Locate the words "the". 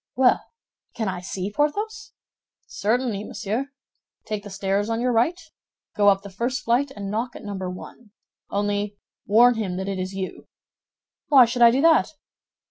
4.43-4.49, 6.23-6.29